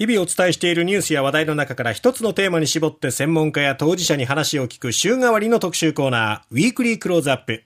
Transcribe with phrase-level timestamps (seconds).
[0.00, 7.64] 日々お伝えしているニュースや話題の中から一つのテーマに絞って専門家や当事者に話を聞く週替わりの特集コーナー、ウィークリークローズアップ。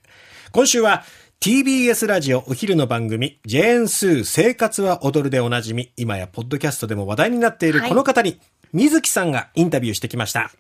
[0.51, 1.05] 今週は
[1.39, 8.41] TBS ラジオお昼の番組、ジェーンスー生活は踊るでおなじみ、今やポッドキャストでも話題になっているこの方に、
[8.73, 10.51] 水木さんがインタビューしてきました。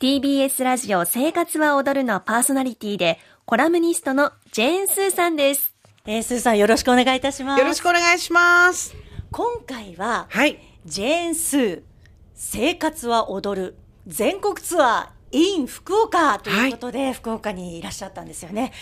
[0.00, 5.72] TBS ラジオ生活は踊るのパーソナリティで、コラムニストのジェーンスーさんです。
[6.04, 7.58] えー、スーさんよろしくお願いいたします。
[7.58, 8.94] よろしくお願いします。
[9.30, 10.71] 今回は、はい。
[10.84, 11.82] ジェーンスー、
[12.34, 13.76] 生活は踊る、
[14.08, 18.72] 全国ツアー、in 福岡ということで、福岡にいらっしゃったんですよね。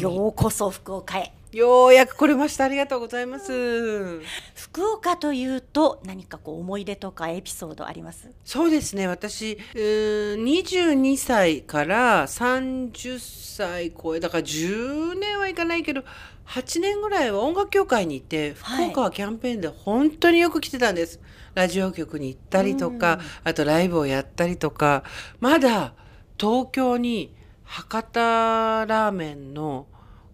[0.00, 1.34] ようこそ福岡へ。
[1.54, 2.64] ようやく来れました。
[2.64, 4.18] ありがとうございます。
[4.56, 8.28] 福岡というと、何かこう思い出とかエピソードあります？
[8.44, 9.06] そうですね。
[9.06, 16.02] 私、うーん22歳から30歳超え、だから10年はいかないけど、
[16.46, 21.20] 8年ぐらいは音楽協会に行って、福岡はキャンペーンで本当によく来てたんです。
[21.54, 25.04] ラジオ局に行ったりとか、あとライブをやったりとか、
[25.38, 25.94] まだ
[26.36, 29.86] 東京に博多ラーメンの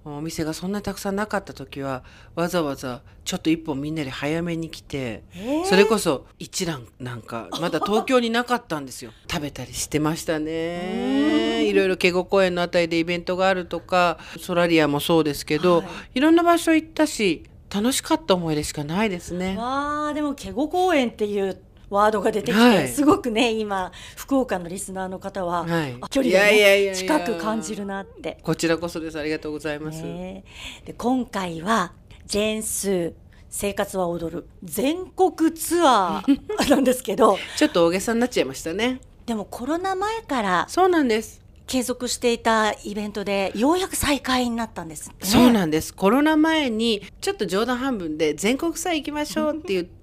[0.04, 2.02] お店がそんなにたくさんなかった時は
[2.34, 5.64] わざわざちょっと一本みんなで早めに来て、へー。
[5.66, 9.12] それこそ一蘭なんかまだ東京になかったんですよ。
[9.30, 11.68] 食べたりしてましたね。
[11.68, 15.84] いろいろ警護公園のあたりでイベントがあるとかソラリアもそうですけど、、は
[16.14, 16.20] い。
[16.20, 19.56] ろんな場所行ったし楽しかった思い出しかないですね。
[19.56, 21.60] わあでもケゴ公園っていう
[21.90, 22.88] ワードが出てきて、はい。
[22.88, 25.96] すごくね今福岡のリスナーの方は、はい。
[26.00, 28.38] あ距離が、ね、いやいや近く感じるなって。
[28.42, 29.18] こちらこそです。
[29.18, 30.44] ありがとうございます、ね
[30.84, 31.92] で今回は
[32.26, 33.12] ジェーンスー
[33.48, 39.00] 生活は踊る全国ツアー なんですけどちょっと大げさになっちゃいましたね。
[39.26, 41.40] でもコロナ前からそうなんです。
[41.66, 45.14] 継続していたイベントでようやく再開になったんですね。
[45.22, 45.94] そうなんです。
[45.94, 49.99] コロナ前にちょっと冗談半分で全国祭行きましょうって言って、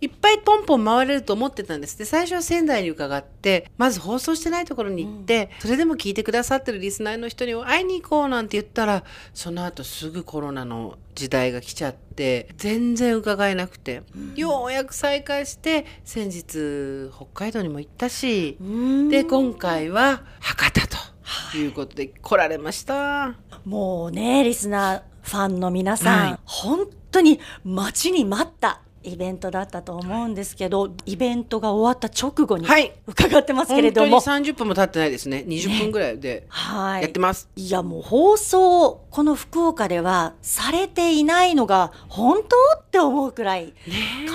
[0.00, 1.98] いっぱいポンポン回れると思ってたんです。
[1.98, 14.02] で、最初は仙台に伺って、まず放送してないところに行って、それでも聞いてくださってるリスナーの人に会いに行こうなんて言ったら、その後すぐコロナの時代が来ちゃって、全然伺えなくて、
[14.36, 21.14] ようやく再開して、先日北海道にも行ったし、うんで、今回は博多と。
[21.54, 23.34] いうことで来られました。
[23.64, 32.92] もうねリスナーファンの皆さん、はい本当に待ちに待ったイベントだったと思うんですけどイベントが終わった直後にはい。
[33.06, 35.44] 伺ってますけれ本当にども、30分も経ってないですね。
[35.46, 37.02] 20分ぐらいではい。
[37.02, 43.74] やってます、いやもう放送この福岡ではされていないのが本当って思うくらい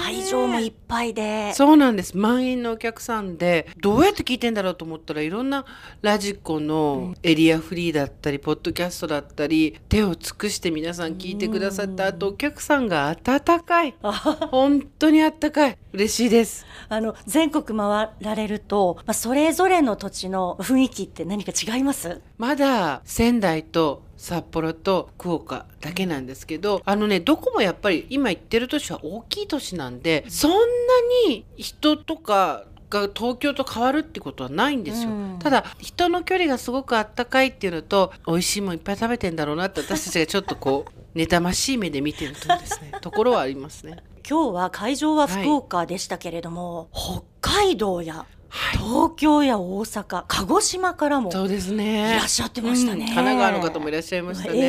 [0.06, 1.54] 会場もいっぱいで。
[1.54, 2.16] そうなんです。
[2.16, 5.66] 満員のお客さんでどうやって聞いてんだろうと思ったらいろんな
[6.02, 13.96] ラジコのエリアフリーだったりポッドキャストだったり手を尽くして皆さん聞いてくださったあとお客さんが温かい
[14.60, 22.22] 本当に温かい嬉しいですあの全国回られると、まあ、それぞれの土地の雰囲気って何か違います？
[22.38, 30.58] まだ仙台と札幌と福岡だけなんですけど、あのね、どこもやっぱり今言ってる都市は大きい都市なんで、そんな
[31.30, 35.10] に人とかが東京と変わるってことはないんですよ。
[35.10, 43.98] うんただ、人の距離がすごくあったかいっていうのと、美味しいもんいっぱい食べてんだろうなって私たちがちょっとこう、 妬ましい目で見てるとですね、ところはありますね。
[44.28, 48.26] 今日は会場は福岡でしたけれども、北海道や
[48.74, 52.16] 東京や大阪鹿児島からもそうですいね。
[52.20, 53.08] らっしゃってましたね、うん。
[53.08, 54.58] 神奈川の方もいらっしゃいましたね。
[54.58, 54.66] えええ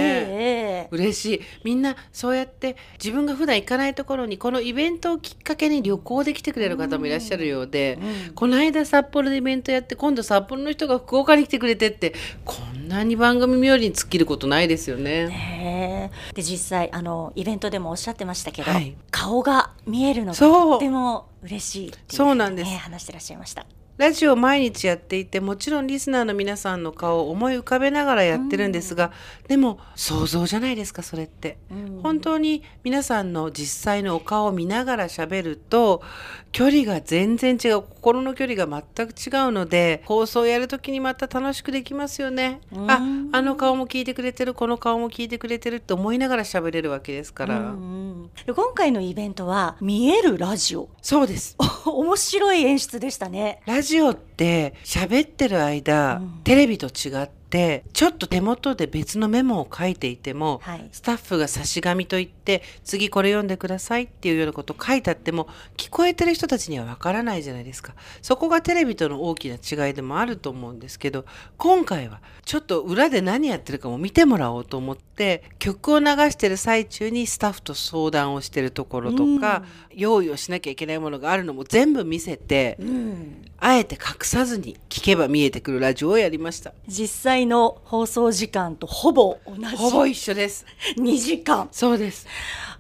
[0.85, 0.89] え。
[0.91, 1.41] 嬉しい。
[1.65, 7.99] みんなそうやって自分が普段行かないところにこのイベントをきっかけに旅行で来てくれる方もいらっしゃるようで、
[8.35, 12.15] この間札幌でイベントやって今度札幌の人が福岡に来てくれてって
[12.45, 16.11] こんなに番組冥利に尽きることないですよね。
[16.35, 18.97] で実際あのイベントでもおっしゃってましたけど、はい。
[19.11, 23.67] 顔が見えるのがとっても嬉しいっていうふそうなんですね話してらっしゃいました。
[24.01, 29.13] ラジオを毎日やっていてもちろんリスナーの皆さんの顔を思い浮かべながらやってるんですが、
[29.47, 32.01] でも想像じゃないですかそれって、うん。
[32.03, 36.01] 本当に皆さんの実際のお顔を見ながら喋ると
[36.51, 37.83] 距離が全然違う。
[37.83, 42.91] 心の距離が全く違うので放送やるときにまた楽しくできますよね、うん。
[42.91, 47.67] ああの顔も聞いてくれてるこの顔も聞いてくれてるって思いながら喋れるわけですから、うんう
[48.25, 48.31] ん。
[48.47, 50.89] で今回のイベントは見えるラジオ。
[51.03, 51.55] そうです。
[51.85, 53.61] 面白い演出でしたね。
[53.67, 56.41] ラジオって喋ってる間、うん。
[56.45, 60.89] テレビと違ってってちょっと手元で別のメモを書いていても、はい。
[60.93, 67.95] スタッフが差し紙と言って次これ読んでくださいっていうようなことを書いてあっても聞こえてる人たちにはわからないじゃないですか。
[68.23, 71.25] そこがテレビとの大きな違いでもあると思うんですけど
[71.57, 79.65] 今回はちょっと裏で何やってるかも見てもらおうと思って曲を流してる最中にスタッフと相談をしてるところとか、
[79.95, 83.45] 用意をしなきゃいけないものがあるのも全部見せて、うん。
[83.59, 86.73] あえて隠さずに聞けば見えてくるラジオをやりました。
[86.89, 90.67] 実際の放送時間とほぼ同じほぼ一緒です。
[90.97, 92.27] 2時間そうです。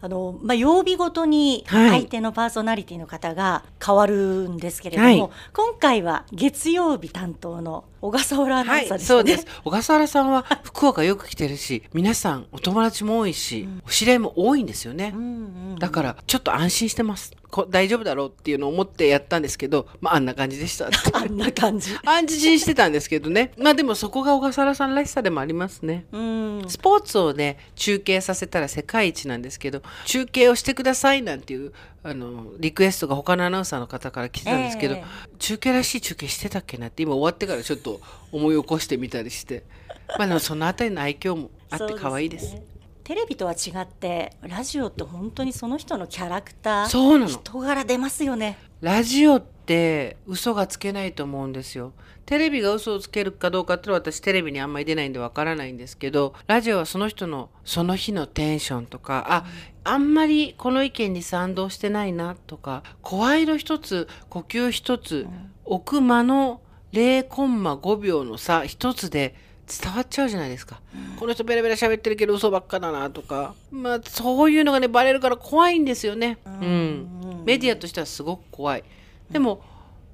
[0.00, 9.18] あの、まあ、曜日ごとにはい相手のパーソナリティの方が変わるんですけれども、はい今回は月曜日担当の小笠原アナウはいンサー、でしたね。
[9.18, 9.46] そうです。
[9.64, 15.12] 小笠原さんは 福岡よく来てるし、皆さんお友達も多いし、お知り合いも多いんですよね。
[15.14, 15.26] うんう
[15.56, 17.32] んだからちょっと安心してます。
[17.50, 20.88] こ大丈夫だろうっていうのを思ってやったんですけど、まああんな感じでした。
[21.14, 21.96] あんな感じ。
[22.04, 23.52] 安心してたんですけどね。
[23.56, 26.06] まあでもそこが小笠原さんらしさでもありますね。
[26.12, 35.04] うんスポーツをね中継させたら世界一なんですけど中継をしてくださいなんていうあのリクエストが他のアナウンサーの方から来てたんですけど、え
[35.38, 38.00] 中継らしい中継してたっけなって今終わってからちょっと
[38.32, 39.64] 思い起こしてみたりして。
[40.18, 42.54] まあでもそのあたりの愛嬌もあって可愛いです。
[42.54, 42.64] ね。
[43.04, 47.26] テレビとは違ってラジオって本当にその人のキャラクターそうなの。
[47.26, 48.56] 人柄出ますよね。
[48.80, 51.92] ラジオって嘘がつけないと思うんですよ。
[52.24, 59.46] テレビが嘘をつけるかどうかってのは私テレビにあんまり出ないんでわからないんですけど、ラジオはその人のその日のテンションとか、あ、
[59.90, 65.26] あんまりこの意見に賛同してないなとか、声色一つ、呼吸一つ、
[65.64, 66.60] 置く間の
[66.92, 69.34] 0コンマ5秒の差一つで
[69.66, 70.80] 伝わっちゃうじゃないですか、
[71.18, 73.54] この人ベラベラ喋ってるけど嘘ばっかだなとか。
[73.72, 76.38] まあそういうのがねバレるから怖いんですよね。
[76.44, 78.84] うん、メディアとしてはすごく怖い。
[79.28, 79.60] でも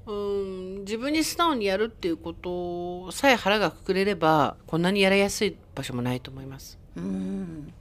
[0.07, 6.79] うん自分に素直にやるっていうことさえ腹がくくれればこんなにやりやすい場所もないと思います。
[6.97, 7.73] うん。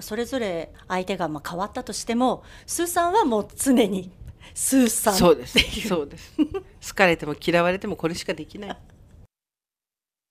[0.00, 4.10] それぞれ相手がまあ変わったとしてもスーさんはもう常に
[4.52, 5.58] スーさんそうです。
[5.88, 6.34] そうです。
[6.88, 8.76] 好かれても嫌われてもこれしかできない